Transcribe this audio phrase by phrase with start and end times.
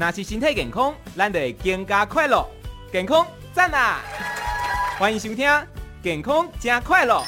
[0.00, 2.48] 那是身体健康，咱就会更加快乐。
[2.92, 4.00] 健康赞啊！
[4.96, 5.44] 欢迎收听
[6.00, 7.20] 《健康加快乐》。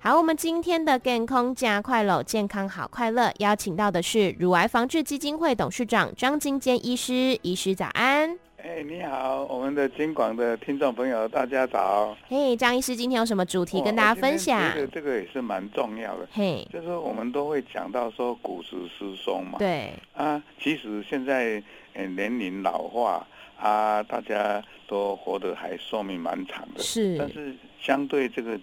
[0.00, 8.38] 好，我们今天的健康加快乐，健康好快乐，邀请到的是乳癌防治基金会董事长张金坚医师，医师早安。
[8.62, 12.14] 哎，你好，我们的金广的听众朋友，大家早。
[12.28, 14.72] 嘿，张医师，今天有什么主题跟大家分享？
[14.74, 16.28] 这个这个也是蛮重要的。
[16.32, 19.58] 嘿，就是我们都会讲到说骨质疏松嘛。
[19.58, 19.90] 对。
[20.14, 21.62] 啊，其实现在
[21.94, 23.26] 年龄老化
[23.58, 26.82] 啊，大家都活得还寿命蛮长的。
[26.82, 27.16] 是。
[27.16, 28.60] 但是相对这个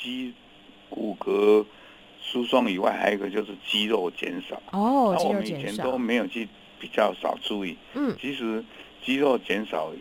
[0.00, 0.34] 肌
[0.90, 1.64] 骨骼
[2.20, 4.60] 疏松以外，还有一个就是肌肉减少。
[4.72, 6.48] 哦，那我们以前都没有去
[6.80, 7.76] 比较少注意。
[7.94, 8.16] 嗯。
[8.20, 8.64] 其实。
[9.04, 9.92] 肌肉减少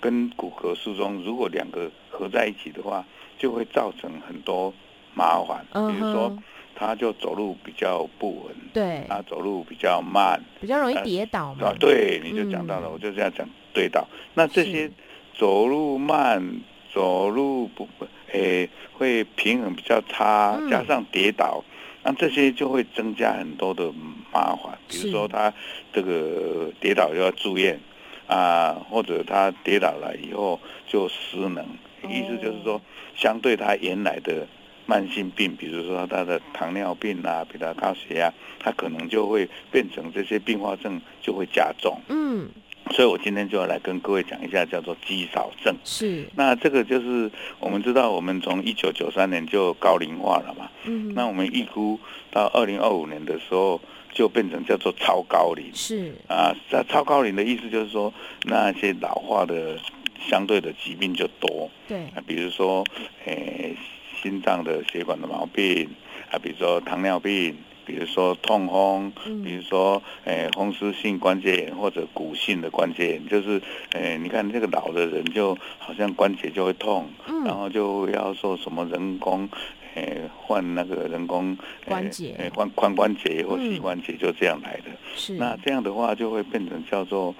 [0.00, 3.04] 跟骨骼疏松，如果两个合在一起的话，
[3.38, 4.72] 就会造成很多
[5.14, 5.64] 麻烦。
[5.72, 6.36] 比如说，
[6.74, 11.68] 他就走路比较不稳，对，他走路比较慢，比较容易跌倒嘛。
[11.68, 14.06] 啊，对，你就讲到了，我就这样讲，跌倒。
[14.34, 14.90] 那这些
[15.34, 16.60] 走路慢、
[16.92, 17.88] 走路不，
[18.32, 21.64] 诶，会平衡比较差，加上跌倒，
[22.02, 23.90] 那这些就会增加很多的
[24.32, 24.78] 麻烦。
[24.88, 25.52] 比如说，他
[25.92, 27.80] 这个跌倒就要住院。
[28.26, 31.64] 啊，或者他跌倒了以后就失能，
[32.08, 32.80] 意思就是说，
[33.14, 34.46] 相对他原来的
[34.84, 42.00] 慢性病，比如说他的糖尿病啊，比他高血压，他可能就会变成这些并发症就会加重。
[42.08, 42.48] 嗯，
[42.90, 45.74] 所以我今天就要来跟各位讲一下，叫做肌少症。
[45.84, 50.68] 是，那这个就是我们知道，我们从一九九三年就高龄化了嘛。
[50.84, 51.98] 嗯，那我们预估
[52.30, 53.80] 到二零二五年的时候。
[54.16, 56.14] 就变成叫做超高龄，是。
[56.26, 58.10] 啊，在超高龄的意思就是说，
[58.44, 59.78] 那些老化的
[60.26, 62.82] 相对的疾病就多，对，啊，比如说，
[63.26, 63.76] 诶、欸，
[64.22, 65.90] 心脏的血管的毛病，
[66.30, 73.60] 啊，比如说糖尿病，比如说痛风，嗯、比如说，诶、欸，风湿性关节炎或者骨性的关节炎，就是，
[73.92, 79.46] 诶、欸，你看这个老的人就好像关节就会痛，嗯、然后就要说什么人工。
[79.96, 84.90] 诶，换那个人工关节，诶，换髋关节或膝关节，就这样来的。
[85.14, 87.34] 是，那这样的话就会变成叫做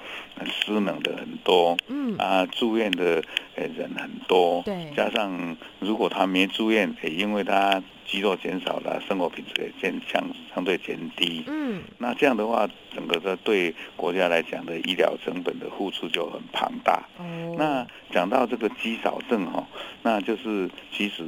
[0.51, 1.77] 失能的很多。
[1.89, 3.23] 嗯啊，住院的
[3.57, 4.63] 诶人很多。
[4.65, 10.25] 对，加上如果他没住院，也因为他肌肉减少了，生活品质也减相
[10.55, 11.45] 相对减低。
[11.49, 17.07] 嗯，那这样的话，整个的对国家来讲的医疗成本的付出就很庞大。
[17.19, 19.67] 哦，那讲到这个肌少症哈，
[20.03, 21.27] 那就是其实。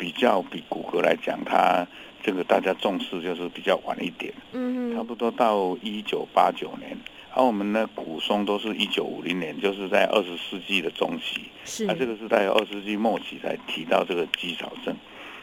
[0.00, 1.86] 比较比骨骼来讲，它
[2.22, 6.96] 这个大家重视就是比较晚一点，嗯，差不多到一九八九年，
[7.34, 14.96] 而我们呢骨松都是一九五零年，就是在二十世纪的中期，是，啊这个是在二十世纪末期才提到这个肌少症，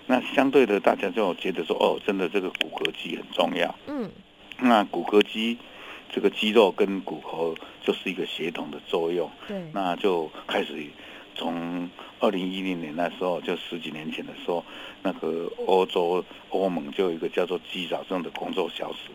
[0.08, 4.10] 那相对的大家就觉得说，哦，真的这个骨骼肌很重要，嗯，
[4.60, 5.56] 那骨骼肌
[6.12, 10.74] 这个肌肉跟骨骼就是一个协同的作用，对，那就开始。
[11.38, 11.90] 从
[12.20, 14.66] 二零一零年那时候，就十几年前的时候，
[15.04, 19.12] 那个欧洲欧盟就有一个叫做肌少症的工作小组，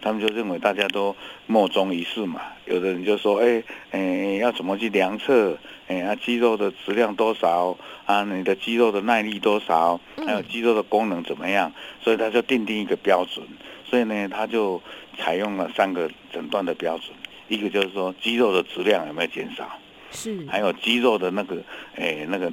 [0.00, 1.14] 他们就认为大家都
[1.46, 2.40] 莫衷一是嘛。
[2.66, 5.58] 有的人就说，哎，哎，要怎么去量测？
[5.88, 7.76] 哎，啊，肌肉的质量多少？
[8.06, 10.00] 啊，你的肌肉的耐力多少？
[10.24, 11.72] 还有肌肉的功能怎么样？
[12.02, 13.44] 所以他就订定一个标准。
[13.84, 14.80] 所以呢，他就
[15.18, 17.10] 采用了三个诊断的标准，
[17.48, 19.68] 一个就是说肌肉的质量有没有减少？
[20.14, 21.56] 是，还有肌肉的那个，
[21.96, 22.50] 诶、欸，那个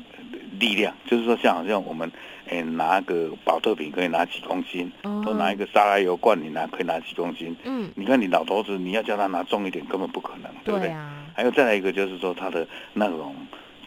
[0.59, 2.11] 力量，就是说，像好像我们，
[2.45, 10.89] 诶、欸，拿个保特瓶可以拿几公斤，哦，都拿一个沙拉油罐，你拿可以拿几公斤，嗯，你看你老头子，你要叫他拿重一点，根本不可能，对不对？
[10.89, 13.35] 对啊，还有再来一个，就是说他的那种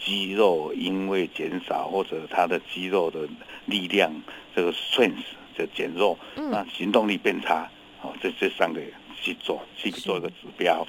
[0.00, 3.28] 肌肉因为减少，或者他的肌肉的
[3.66, 4.12] 力量
[4.54, 5.24] 这个 strength
[5.56, 7.68] 就减弱，嗯，那行动力变差，
[8.02, 8.80] 哦，这这三个
[9.20, 10.86] 去做，去做一个指标。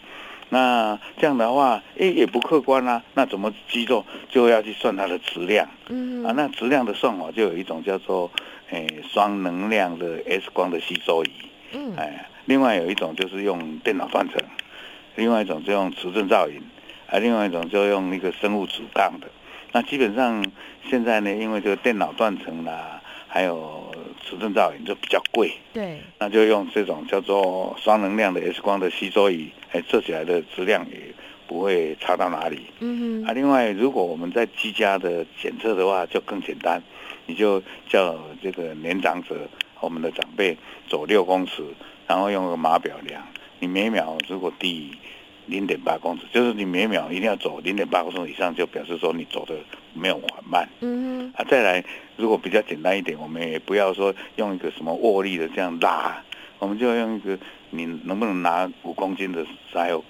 [0.50, 3.02] 那这样的话，哎，也不客观啊。
[3.14, 5.68] 那怎么肌肉就要去算它的质量？
[5.90, 8.32] 嗯啊，那质量的算法就有一种叫做，
[8.70, 11.32] 哎，双能量的 X 光的吸收仪。
[11.74, 14.42] 嗯，哎，另外有一种就是用电脑断层，
[15.16, 16.62] 另外一种就用磁振造影，
[17.08, 19.28] 啊，另外一种就用那个生物阻抗的。
[19.72, 20.46] 那基本上
[20.90, 23.94] 现在呢，因为这个电脑断层啦，还有
[24.24, 31.14] 磁振造影就比较贵，对，那就用这种叫做双能量的 X 光的吸收仪，哎，测起来的质量也
[31.48, 32.62] 不会差到哪里。
[32.80, 33.28] 嗯哼。
[33.28, 36.82] 啊，另外，如果我们在居家的检测的话，就更简单，
[37.26, 39.36] 你就叫这个年长者，
[39.82, 40.58] 我们的长辈
[40.88, 41.62] 走六公尺，
[42.08, 43.22] 然后用个码表量，
[43.60, 44.92] 你每秒如果低
[45.46, 49.56] 零点八公尺，就是你每秒一定要走零点八公尺以上，就表示说你走的
[49.94, 50.70] 没有缓慢。
[50.80, 51.84] 嗯啊，再来，
[52.16, 56.24] 如果比较简单一点，我们也不要说用一个什么握力的这样拉，
[56.60, 57.38] 我们就用一个
[57.78, 60.04] 你能不能拿五公斤的沙油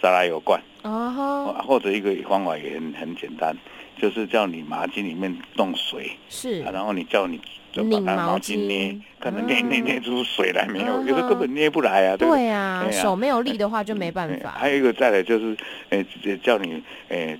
[0.00, 3.56] 沙拉油罐哦，或者一个方法也很很简单，
[3.98, 7.40] 就是叫你毛巾里面弄水，是，啊、然后你叫你。
[7.74, 11.02] 就把它毛巾捏，可能捏捏捏出水来没有？
[11.08, 12.16] 有的根本捏不来啊。
[12.16, 14.52] 对啊，手没有力的话就没办法。
[14.56, 15.56] 还有一个再来就是，
[15.88, 16.06] 诶，
[16.40, 17.36] 叫你诶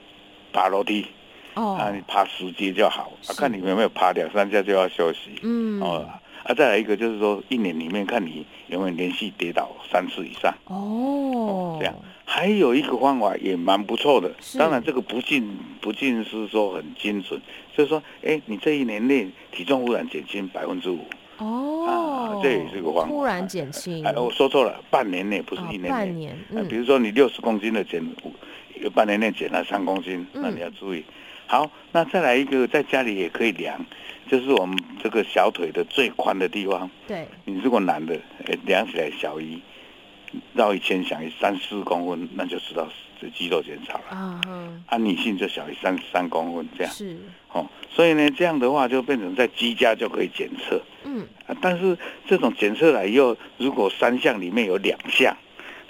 [0.53, 1.06] 爬楼梯，
[1.55, 5.38] 哦，啊，你爬十阶就好，啊，看你有没有爬两三下就要休息。
[5.44, 6.05] 嗯，哦，
[6.44, 10.55] 啊，再来一个就是说，一年里面看你有没有连续跌倒三次以上。
[10.67, 11.94] 哦，这样。
[12.26, 17.41] 还有一个方法也蛮不错的，当然这个不尽不尽是说很精准，
[17.76, 21.00] 就是说，哎，你这一年内体重忽然减轻百分之五，
[21.38, 23.08] 哦，这也是个方法。
[23.08, 26.37] 忽然减轻，哎，我说错了，半年内不是一年内，半年。
[26.69, 28.02] 比如说你六十公斤的减，
[28.94, 31.05] 半年内减了三公斤，那你要注意。
[31.55, 33.87] 好，那再来一个，在家里也可以量，
[34.29, 36.91] 就是我们这个小腿的最宽的地方。
[37.06, 38.19] 对，你如果男的，
[38.67, 39.62] 量起来小一。
[40.53, 42.89] 绕一圈小于三四公分，那就知道
[43.21, 44.05] 这肌肉减少了。
[44.09, 44.41] 啊
[44.89, 46.93] 啊，女性就小于三三公分这样。
[46.93, 47.17] 是。
[47.53, 50.83] 哦，所以呢，这样的话就变成在居家就可以检测。
[51.05, 51.25] 嗯。
[51.47, 51.97] 啊，但是
[52.27, 55.37] 这种检测来以后，如果三项里面有两项，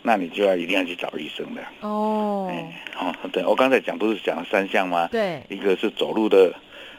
[0.07, 1.63] 那你就要一定要去找医生的。
[1.81, 2.47] 哦。
[2.49, 5.09] 哎，哦，对，我刚才讲不是讲了三项吗？
[5.11, 5.43] 对。
[5.49, 6.55] 一个是走路的。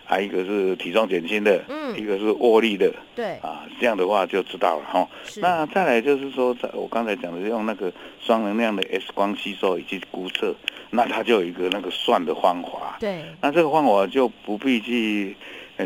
[0.08, 5.10] 还有一个是体重减轻的，嗯，一个是握力的，对，啊，这样的话就知道了哈。
[5.38, 7.92] 那再来就是说，我刚才讲的是用那个
[8.22, 10.54] 双能量的 X 光吸收以及估测，
[10.92, 12.98] 那它就有一个那个算的方法。
[13.00, 15.36] 对，那这个方法就不必去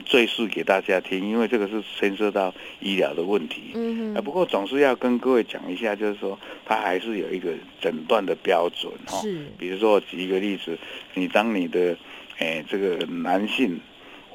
[0.05, 3.71] 赘述给大家听，因为这个是牵涉到医疗的问题。
[3.75, 4.23] 嗯哼。
[4.23, 9.21] 不过总是要跟各位讲一下，就是说它还是有一个诊断的标准哈。
[9.21, 9.45] 是。
[9.57, 10.77] 比如说我举一个例子，
[11.13, 11.95] 你当你的，
[12.39, 13.79] 哎，这个男性。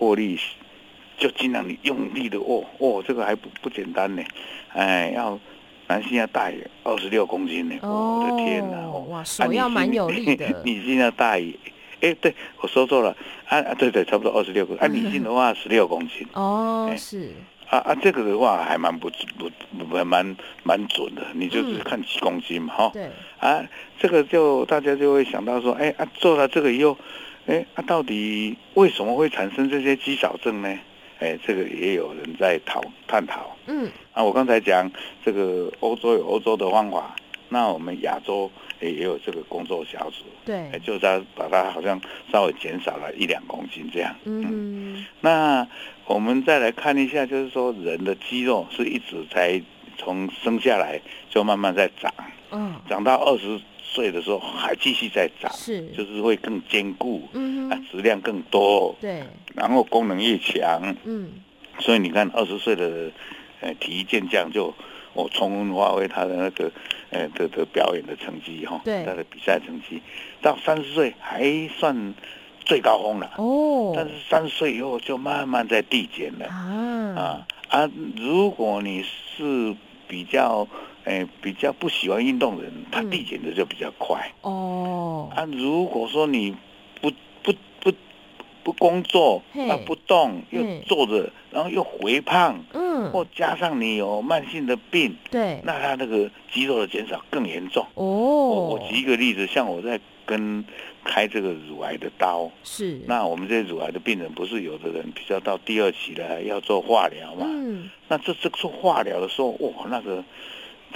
[0.00, 0.36] 握力
[1.16, 4.22] 就尽量你用力的握，握这个还不不简单呢，
[4.72, 5.38] 哎，要
[5.86, 11.56] 男性要大于二十六公斤呢，哦、我的天哪，哇，手要蛮有力的，女性要大于，
[12.00, 17.32] 哎，对我说错了，啊啊，对对，差不多二十六公斤，啊，女性 的话十六公斤，哦，是，
[17.68, 19.50] 啊啊，这个的话还蛮不不
[19.84, 23.10] 不蛮蛮准的，你就是看几公斤嘛，哈、嗯，
[23.40, 23.68] 对，啊，
[23.98, 26.96] 这个就大家就会想到说，哎啊，做了这个以后。
[27.46, 30.78] 哎，那、啊、到底为什么会产生这些肌少症呢？
[31.18, 33.54] 哎，这个也有人在讨探讨。
[33.66, 34.90] 嗯，啊，我刚才讲
[35.22, 37.14] 这个欧洲有欧洲的方法，
[37.50, 38.50] 那我们亚洲
[38.84, 40.24] 也也有这个工作小组。
[40.44, 42.00] 对，就在把它好像
[42.30, 44.14] 稍微减少了一两公斤这样。
[44.24, 45.66] 嗯，嗯，那
[46.06, 49.60] 我们再来看一下，就是说人的肌肉是一直在
[49.96, 51.00] 从生下来
[51.30, 52.12] 就慢慢在长，
[52.50, 53.60] 嗯，长到二十。
[53.86, 59.22] 岁的时候还继续在长，是，就是会更坚固，嗯，啊，质量更多，对，
[59.54, 61.30] 然后功能越强，嗯，
[61.78, 63.12] 所以你看二十岁的，
[63.60, 64.74] 呃，体育健将就
[65.14, 66.70] 我充分发挥他的那个，
[67.10, 70.02] 呃的的表演的成绩哈，对，他的比赛成绩，
[70.42, 72.14] 到三十岁还算
[72.64, 77.14] 最高峰了，哦，但是三十岁以后就慢慢在递减了，啊。
[77.16, 79.74] 啊啊，如果你是
[80.06, 80.68] 比较。
[81.06, 84.32] 哎，比较不喜欢运动的人，他递减的就比较快。
[84.40, 86.56] 哦、嗯，啊，如果说你
[88.64, 89.68] 不工作，嘿。
[89.68, 97.84] 啊不动又坐着，嗯、然后又肥胖，嗯，或加上你有慢性的病，对，那他那个肌肉的减少更严重。
[97.94, 100.64] 哦，我我举一个例子，像我在跟
[101.04, 107.44] 开这个乳癌的刀，是，那我们这些乳癌的病人，不是有的人比较到第二期了要做化疗嘛？
[107.46, 110.24] 嗯，那这这做化疗的时候，哇，那个。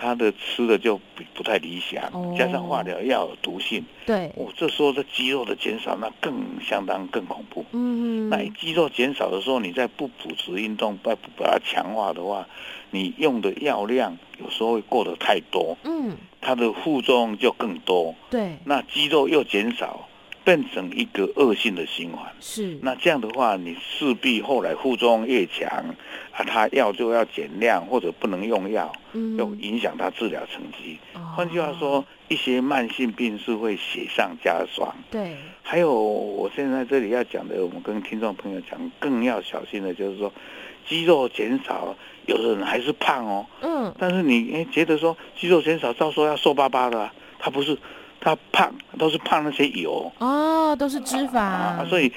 [0.01, 7.65] 他的吃的就不不太理想，哦、加上化疗药有毒性，对，我、哦、这时候这肌肉的减少，那更相当更恐怖。
[7.73, 12.47] 嗯哼，那肌肉减少的时候，你再不补持运动，不把它强化的话，
[12.93, 18.15] 你用的药量有时候会过得太多，嗯，它的副作用就更多。
[18.31, 20.09] 对，那肌肉又减少。
[20.49, 22.79] 变成一个恶性的循环，是。
[22.81, 25.69] 那这样的话，你势必后来副作用越强，
[26.33, 30.99] 啊，他药就要减量或者不能用药，嗯，又影响他治疗成绩。
[31.37, 34.91] 换、哦、句话说，一些慢性病是会雪上加霜。
[35.11, 35.37] 对。
[35.63, 40.33] 还有，我现在这里要讲的，我们跟听众朋友讲，更要小心的就是说，
[40.89, 43.45] 肌肉减少，有的人还是胖哦。
[43.61, 43.95] 嗯。
[43.99, 47.77] 但是你哎觉得说肌肉减少，照说要瘦巴巴的，啊，他不是。
[48.29, 52.13] 他胖都是胖那些油哦，都是脂肪，啊，所以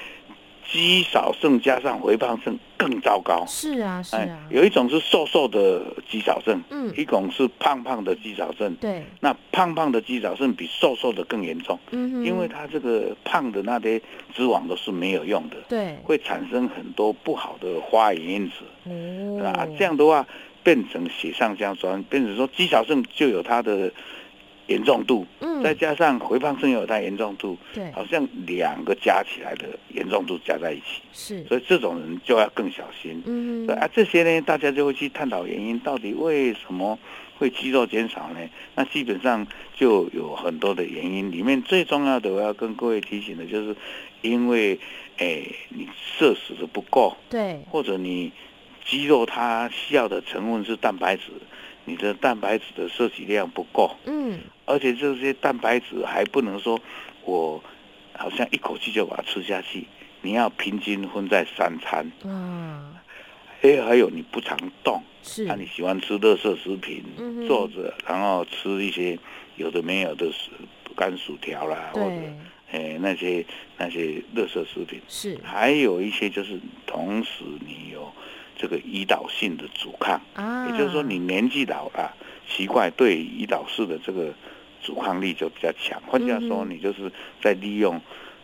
[0.70, 3.46] 肌少症加上肥胖症更糟糕。
[3.48, 4.20] 是啊，是啊。
[4.20, 8.76] 哎、有一种是瘦瘦的肌少症，嗯，一种是胖胖的肌少症。
[8.76, 9.06] 对。
[9.22, 11.80] 那胖胖的肌少症比瘦瘦的更严重。
[11.92, 12.26] 嗯哼。
[12.26, 13.98] 因为它这个胖的那些
[14.34, 15.56] 脂肪都是没有用的。
[15.70, 15.98] 对。
[16.04, 18.56] 会产生很多不好的发炎因子。
[18.84, 19.46] 哦。
[19.46, 20.28] 啊，这样的话
[20.62, 23.90] 变成雪上加霜，变成说肌少症就有它的。
[24.72, 36.98] 严重度，嗯，再加上肥胖症有它严重度，对，好像两个加起来的严重度加在一起，是，所以这种人就要更小心，嗯，啊，这些呢，大家就会去探讨原因，到底为什么
[37.38, 38.40] 会肌肉减少呢？
[38.76, 43.76] 那基本上就有很多的原因，里面最重要的我要跟各位提醒的就是，
[44.22, 44.80] 因为，
[45.18, 45.88] 哎，你
[46.18, 48.32] 摄食的不够，对，或者你
[48.86, 51.24] 肌肉它需要的成分是蛋白质。
[51.86, 56.80] 你的蛋白质的摄取量不够，嗯，而且这些蛋白质还不能说，
[57.26, 57.62] 我
[58.14, 59.88] 好像一口气就把它吃下去，
[60.22, 62.94] 你要平均分在三餐，嗯，
[63.62, 69.18] 哎，还有你不常动，是，那、啊、你喜欢吃垃圾食品，嗯、坐着然后吃一些
[69.56, 70.52] 有的没有的薯
[70.96, 72.16] 干薯条啦，或者
[72.72, 73.44] 哎那些
[73.78, 78.14] 那些垃圾食品，是，还有一些就是同时你有。
[78.62, 82.14] 这个胰岛性的阻抗，啊，也就是说你年纪老了，
[82.48, 84.32] 奇怪，对胰岛素的这个
[84.84, 86.00] 阻抗力就比较强。
[86.06, 88.00] 换句话说，你就是在利用。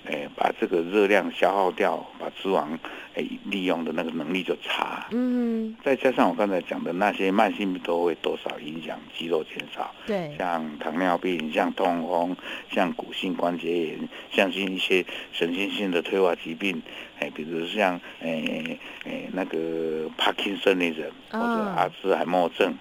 [0.10, 2.66] 哎，把这个热量消耗掉，把脂肪
[3.14, 5.06] 哎利用的那个能力就差。
[5.12, 9.94] 嗯，再加上我刚才讲的那些慢性病都会多少影响肌肉减少。
[10.06, 12.38] 对，像糖尿病，像痛风，
[12.72, 16.82] 像骨性关节炎，像一些神经性的退化疾病，
[17.20, 22.74] 哎，比如像哎哎那个帕金森的人，或者阿兹海默症，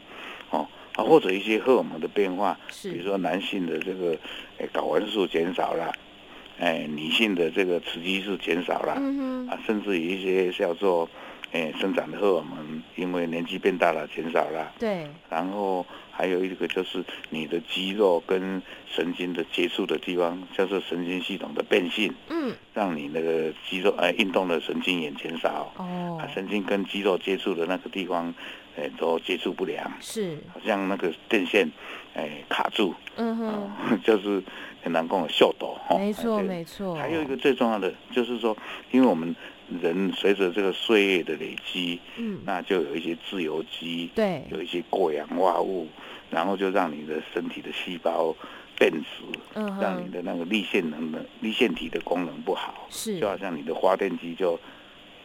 [0.50, 4.16] 哦啊，或者一些荷尔蒙的变化，比如说男性的这个
[4.60, 5.92] 哎睾丸素减少了。
[6.58, 11.08] 哎，女性的这个雌激素减少了，嗯、啊，甚至有一些叫做，
[11.52, 14.72] 哎，生长的荷尔蒙，因为年纪变大了减少了。
[14.78, 15.06] 对。
[15.28, 22.14] 然后还有一个就是你的肌肉跟神经的接触的地方，叫做神经系统的变性。
[22.30, 22.54] 嗯。
[22.72, 25.72] 让你那个肌肉哎运动的神经也减少。
[25.76, 26.18] 哦。
[26.18, 28.34] 啊，神经跟肌肉接触的那个地方，
[28.76, 29.90] 哎，都接触不良。
[30.00, 30.38] 是。
[30.52, 31.70] 好像那个电线，
[32.14, 32.94] 哎，卡住。
[33.16, 33.46] 嗯哼。
[33.48, 34.42] 啊、 就是。
[34.82, 36.94] 很难跟我秀逗，没错没错。
[36.94, 38.56] 还有一个最重要的就是说，
[38.92, 39.34] 因为我们
[39.82, 45.88] 人随着这个岁月的累积，嗯，那就有一些自由基，对，有一些过氧化物，
[46.30, 48.32] 然后就让你的身体的细胞
[48.78, 54.52] 变质，嗯，让你的那个立线能的立线体的功能不好，是，就好像你的发电机就，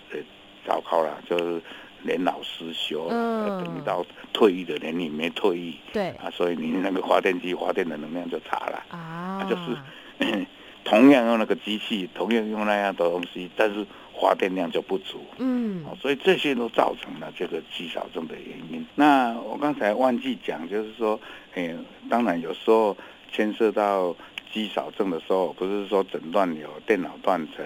[0.09, 0.17] 呃，
[0.65, 1.61] 糟糕了，就是。
[2.03, 6.09] 年老失修，嗯，等到退役的年龄没退役，对。
[6.11, 8.83] 啊，所以你那个发电机发电的能量就差了。
[8.89, 10.45] 啊，就是
[10.83, 13.85] 同样用那个机器，同样用那样的东西，但是
[14.19, 18.85] 发电量就不足，嗯，所以这些都造成了这个肌少症的原因。
[18.95, 21.19] 那我刚才忘记讲，就是说，
[21.53, 21.73] 哎，
[22.09, 22.95] 当然有时候
[23.31, 24.15] 牵涉到
[24.51, 27.65] 肌少症的时候，不是说诊断有电脑断层，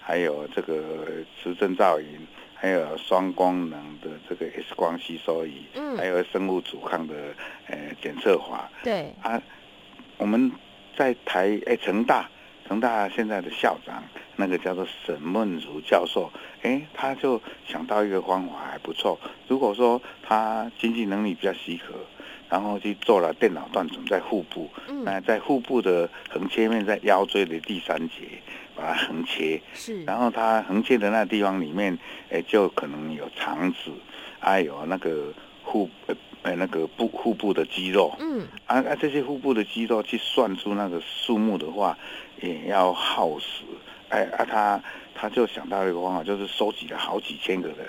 [0.00, 1.06] 还有这个
[1.42, 2.06] 磁振造影。
[2.62, 7.34] 还有双功能的这个 X 光吸收仪，嗯，还有生物阻抗的
[7.66, 9.12] 呃检测法，对。
[9.20, 9.42] 啊，
[10.16, 10.52] 我们
[10.96, 12.30] 在台哎成大
[12.68, 14.04] 成大现在的校长
[14.36, 16.30] 那个叫做沈梦如教授，
[16.62, 21.94] 哎，他就想到一个方法还不错，如果说他经济能力比较许可，
[22.48, 28.40] 然后去做了电脑断层在腹部，嗯，那在腹部的横切面在腰椎的第三节。
[28.82, 31.96] 把它横切，是，然后它横切的那地方里面，
[32.30, 33.92] 哎，就可能有肠子，
[34.40, 35.32] 还有那个
[35.64, 35.88] 腹，
[36.42, 41.96] 呃，那个腹腹部的肌肉，嗯，啊啊，这些腹部的肌肉去算出那个数目的话，
[42.40, 43.62] 也要耗时，
[44.08, 44.82] 哎啊，他
[45.14, 47.86] 他就想到一个方法，就是收集了好几千个人，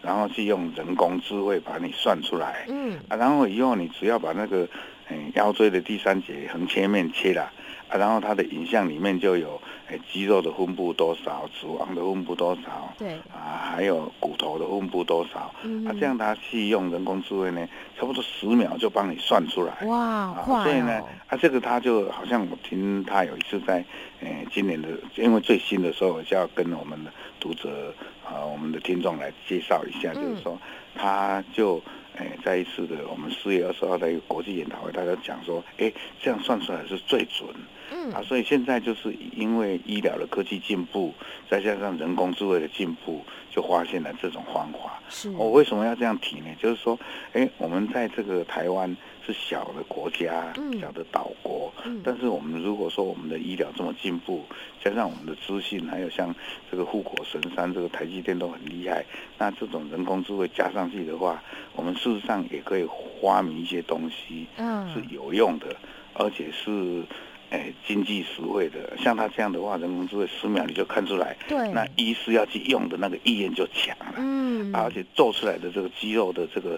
[0.00, 4.68] 然后去用人工智慧把你算出来，嗯，啊，然后以后你只要把那个，
[5.08, 7.50] 嗯，腰椎的第三节横切面切了。
[7.88, 17.66] 啊，然后它的影像里面就有，诶，肌肉的分布多少，脂肪的分布多少，对，啊，还有骨头的分布多少，嗯，啊，这样它去用人工智慧呢，
[17.98, 23.84] 差不多十秒就帮你算出来，哇，啊，快哦，所以呢，啊，这个他就好像我听他有一次在，
[24.20, 30.58] 哎，今年的，因为最新的时候我就要跟我们的读者啊，我们的听众来介绍一下，嗯，就是说，
[30.94, 31.80] 他就。
[32.16, 37.48] 哎，在一次的我们四月二十号的一个国际研讨会，大家讲说，哎，这样算出来是最准。
[37.92, 41.14] 嗯啊，所以现在就是因为医疗的科技进步，
[41.48, 45.00] 再加上人工智慧的进步，就发现了这种方法。
[45.08, 45.30] 是。
[45.30, 46.46] 我为什么要这样提呢？
[46.58, 46.98] 就是说，
[47.32, 48.96] 哎，我们在这个台湾
[49.26, 54.44] 是小的国家，嗯、小的岛国，嗯、但是我们如果说我们的医疗这么进步，
[54.82, 56.34] 加上我们的资讯，还有像
[56.70, 59.04] 这个护国神山，这个台积电都很厉害，
[59.36, 61.42] 那这种人工智慧加上去的话，
[61.74, 62.86] 我们事实上也可以
[63.20, 64.46] 发明一些东西，
[64.94, 65.74] 是有用的，
[66.14, 67.02] 而且是。
[67.48, 71.36] 哎，经济实惠的，像他这样的话，人工智慧十秒你就看出来。
[71.46, 71.70] 对。
[71.70, 74.14] 那医师要去用的那个意愿就强了。
[74.16, 74.74] 嗯。
[74.74, 76.76] 而且做出来的这个肌肉的这个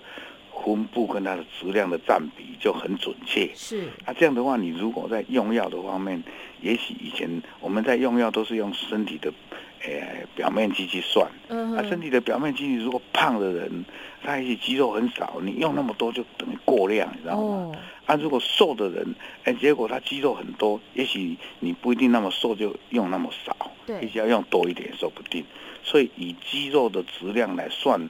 [0.75, 3.49] 分布跟它的质量的占比就很准确。
[3.55, 3.89] 是。
[4.05, 6.23] 那、啊、这样的话，你如果在用药的方面，
[6.61, 7.29] 也许以前
[7.61, 9.33] 我们在用药都是用身体的。
[9.81, 13.85] 哎，表面积去算，嗯，啊，身体的表面积，你如果胖的人，
[14.25, 17.41] 他也许肌肉很少，你用那么多就等于过量，你知道吗？
[17.41, 25.45] 哦、啊，如果瘦的人，哎，结果他肌肉很多，也许你不一定那么瘦就用那么少，对，也许要用多一点，说不定。
[25.85, 28.01] 所以以肌肉的质量来算。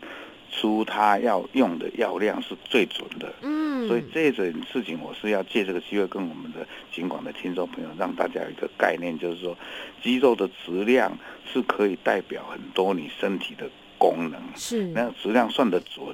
[0.50, 9.56] 出他要用的药量是最准的，嗯，所以这种事情我是要借这个机会跟我们的尽管的听众朋友，让大家有一个概念，就是说
[10.02, 11.16] 肌肉的质量
[11.52, 14.84] 是可以代表很多你身体的功能，是。
[14.88, 16.06] 那质量算得准，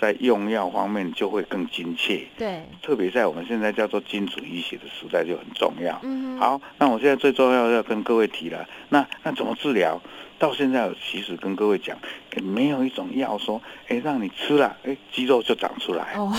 [0.00, 6.00] 在用药方面就会更精确，对，特别在我们现在叫做精准医学的时代就很重要。
[6.02, 10.00] 嗯，好，那我现在最重要要跟各位提了，那那怎么治疗？
[10.38, 11.98] 到现在，其实跟各位讲，
[12.42, 16.14] 没有一种药说，哎，让你吃了，哎，肌肉就长出来。
[16.16, 16.32] 哦，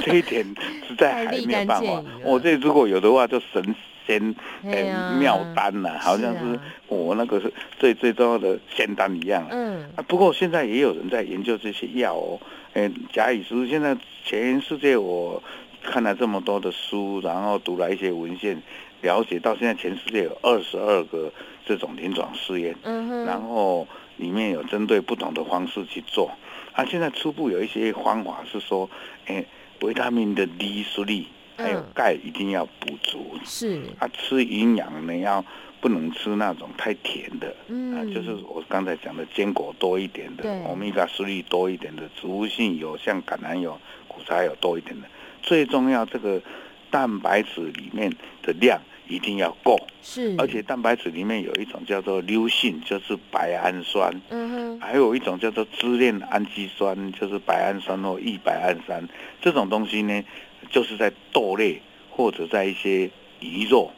[0.00, 0.42] 这一点
[0.88, 2.02] 实在还没有办法。
[2.24, 3.74] 我这如果有的话，就神
[4.06, 9.46] 仙哎妙丹呐，好像是我那个是最最重要的仙丹一样。
[9.50, 9.82] 嗯。
[9.96, 12.40] 啊，不过现在也有人在研究这些药哦。
[12.74, 15.42] 哎，假以时日，现在全世界我
[15.82, 18.62] 看了这么多的书，然后读了一些文献，
[19.00, 21.32] 了解到现在全世界有二十二个。
[21.64, 23.86] 这种临床试验，嗯哼，然后
[24.16, 26.28] 里面有针对不同的方式去做。
[26.72, 28.90] 啊，现在初步有一些方法是说，
[29.26, 29.44] 哎，
[29.80, 33.38] 维他命的 D、数粒还有钙一定要补足。
[33.44, 33.80] 是。
[34.00, 35.44] 啊，吃营养呢要
[35.82, 45.08] 不能吃那种太甜的，嗯，啊，就是我刚才讲的坚果多一点的，欧米伽数粒多一点的，植物性油像橄榄油、苦茶油多一点的。
[45.42, 46.40] 最重要，这个
[46.88, 48.10] 蛋白质里面
[48.42, 48.80] 的量。
[49.08, 59.06] 一定要够，是，而且蛋白质里面有一种叫做硫性，就是白氨酸，嗯哼，还有一种叫做支链氨基酸，就是白氨酸或异白氨酸，
[59.42, 60.22] 这种东西呢，
[60.70, 63.90] 就是在豆类或者在一些鱼肉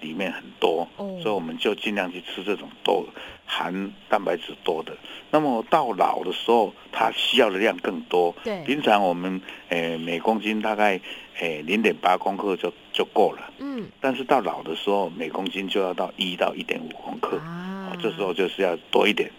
[0.00, 3.06] 里面很多，哦，所以我们就尽量去吃这种多
[3.46, 4.96] 含蛋白质多的。
[5.30, 11.00] 那么到老的时候，它需要的量更多，对，平常我们诶、呃、每公斤大概。
[11.40, 13.52] 诶，零点八公克就就够了。
[13.60, 17.36] 嗯，但是到老的时候，每公斤就要到一到一点五公克。
[17.36, 19.30] 啊，这时候就是要多一点，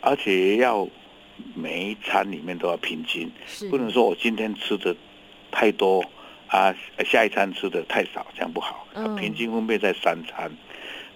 [0.00, 0.84] 而且要
[1.54, 3.30] 每一餐里面都要平均，
[3.70, 4.96] 不能说我今天吃的
[5.52, 6.04] 太多
[6.48, 8.86] 啊，下一餐吃的太少，这样不好。
[8.94, 10.50] 嗯，平均分配在三餐。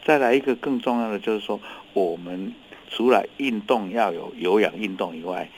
[0.04, 1.60] 再来一个更重要的就是说，
[1.92, 2.52] 我们
[2.90, 5.48] 除了运动要有有氧运动以外。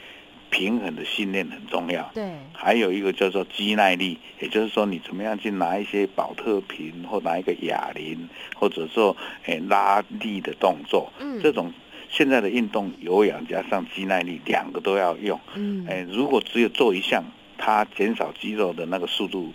[0.53, 11.73] 平衡的训练很重要，对，还有一个叫做肌耐力，也就是说你怎么样去拿一些保特瓶或拿一个哑铃，或者说诶拉力的动作，嗯，这种
[12.09, 17.23] 现在的运动有氧加上肌耐力两个都要用，嗯，诶如果只有做一项，
[17.63, 19.53] 它减少肌肉的那个速度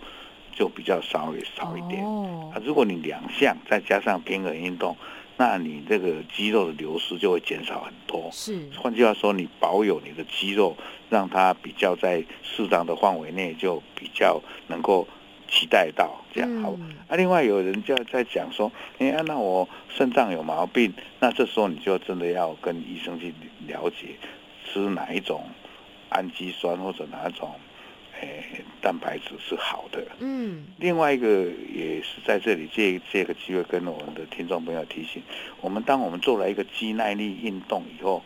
[0.54, 4.96] 就比较稍微少一点，哦，啊，如果你两项再加上平衡运动。
[5.38, 8.30] 那你这个肌肉的流失就会减少很多。
[8.32, 10.78] 是，换句话说，你保有你的肌肉，
[11.10, 15.06] 让它比较在适当的范围内，就比较能够
[15.50, 16.74] 期待到这样好。
[16.80, 23.34] 嗯、啊，另外有人就在讲说，哎、欸，那我肾脏有毛病，那这时候你就真的要跟医生去
[23.68, 24.16] 了解，
[24.64, 25.44] 吃哪一种
[26.08, 27.52] 氨基酸或者哪一种。
[28.26, 30.04] 哎，蛋白质是好的。
[30.20, 35.22] 嗯，另外一个也是在这里借借个机会跟我们的听众朋友提醒，
[35.62, 38.24] 我们当我们做了一个肌耐力运动以后，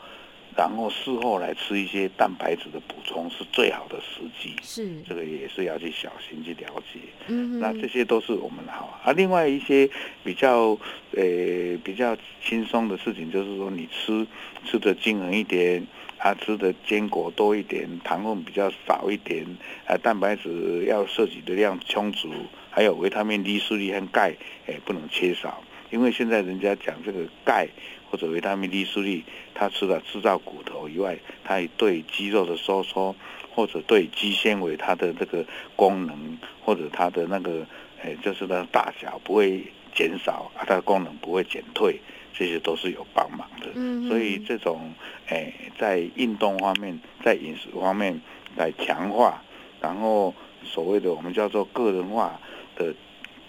[0.60, 4.54] 然后事后来吃一些蛋白质的补充是最好的时机。
[4.62, 7.00] 是，这个也是要去小心去了解。
[7.28, 9.00] 嗯，那这些都是我们好。
[9.06, 9.90] 啊，另外一些
[10.22, 10.78] 比较
[11.12, 14.28] 呃比较轻松的事情，就是说你吃
[14.66, 15.88] 吃的均衡一点。
[16.20, 19.46] 啊吃的坚果多一点，糖分比较少一点，
[19.86, 22.30] 啊，蛋白质要摄取的量充足，
[22.70, 24.36] 还有维他命 D、数粒和钙，
[24.68, 25.64] 哎，不能缺少。
[25.90, 27.68] 因为现在人家讲这个钙
[28.10, 29.24] 或者维他命 D、素粒，
[29.54, 33.16] 它除了制造骨头以外，它也对肌肉的收缩
[33.56, 37.66] 或者对肌纤维它的这个功能或者它的那个，
[38.02, 42.00] 哎，就是它的大小不会减少，啊，它的功能不会减退。
[42.32, 44.94] 这些都是有帮忙的，嗯、哼所以这种
[45.28, 48.22] 诶、欸，在运动方面，在饮食方面
[48.56, 49.42] 来强化，
[49.82, 52.40] 然后所谓的我们叫做个人化
[52.78, 52.96] 的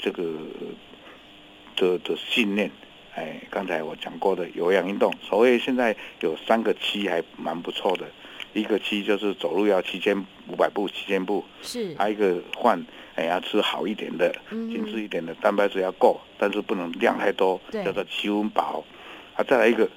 [0.00, 0.24] 这个
[1.80, 2.70] 的的信念。
[3.12, 8.06] 哎，刚才我讲过的有氧运动，所谓现在有三个期还蛮不错的，
[8.52, 10.16] 一个期就是走路要七千
[10.46, 12.80] 五百步、七千步，是，还有一个换，
[13.16, 18.84] 哎，要吃好一点的、精致一点的，蛋白质要够，但是不能量太多，叫做七温饱。
[19.34, 19.88] 啊，再来一个，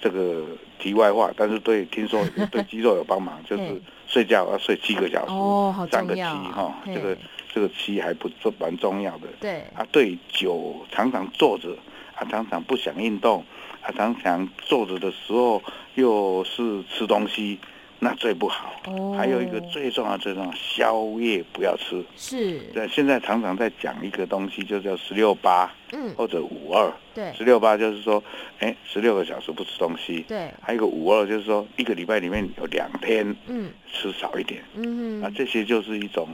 [0.00, 0.46] 这个
[0.78, 3.62] 题外话，但是对听说对 肌肉有帮忙，就是
[4.06, 7.16] 睡觉要睡七个小时，哦，好三个期哈，这个
[7.56, 9.28] 这个七还不是蛮重要的。
[9.40, 11.74] 对，啊，对酒常常坐着。
[12.14, 13.44] 啊常常不想运动，
[13.82, 15.62] 啊常常坐着的时候
[15.94, 17.58] 又是吃东西，
[17.98, 18.80] 那最不好。
[18.86, 19.14] 哦。
[19.16, 22.04] 还有一个最重要、最重要，宵夜不要吃。
[22.16, 22.58] 是。
[22.72, 26.92] 对，现在常常在讲一个东西，就叫十六八，嗯，或者五二。
[27.14, 27.32] 对。
[27.32, 28.22] 十六八就是说，
[28.58, 30.24] 哎，十六个小时不吃东西。
[30.28, 30.50] 对。
[30.60, 34.62] 还有一个五二，就是说一个礼拜里面有两天，嗯，吃少一点。
[34.74, 35.22] 嗯。
[35.22, 36.28] 啊，这些就是一种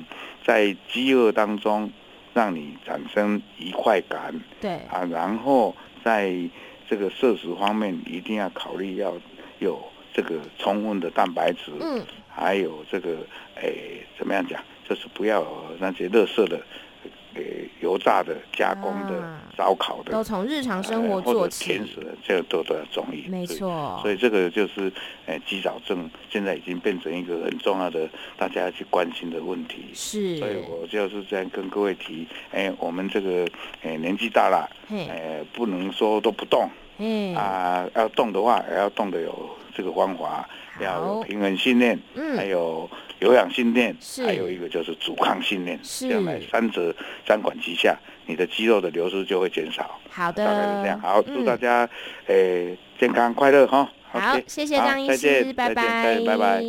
[0.44, 1.90] 在饥饿当中。
[2.34, 6.34] 让你产生愉快感，对啊，然后在
[6.88, 9.12] 这个摄食方面一定要考虑要
[9.58, 9.78] 有
[10.12, 13.18] 这个充分的蛋白质，嗯，还有这个
[13.60, 15.46] 诶怎么样讲，就是不要
[15.78, 16.60] 那些垃圾的。
[17.34, 21.64] 给油炸的、加工的、烧、啊、烤的，都从日常生活做起。
[21.64, 23.24] 甜食的，这个都都要注意。
[23.26, 23.98] 没错。
[24.02, 24.92] 所以这个就是，
[25.24, 29.86] 呃，肌少症现在已经变成一个很重要的大家要去关心的问题。
[29.94, 30.36] 是。
[30.36, 33.48] 所以我就是这样跟各位提，哎，我们这个，
[33.82, 40.48] 哎，年纪大了，哎，不能说都不动，嗯啊，要动的话，也要动的有这个方法，
[40.80, 42.88] 要有平衡训练，嗯，还有。
[43.20, 46.92] 有氧训练，还有一个就是阻抗训练，这样来三者
[47.24, 49.96] 三管齐下，你的肌肉的流失就会减少。
[50.10, 51.00] 好的，大概是这样。
[51.00, 51.88] 好，祝大家
[52.26, 53.88] 诶、嗯欸、健康快乐哈。
[54.10, 56.64] 好，谢谢张医师，拜拜，拜拜。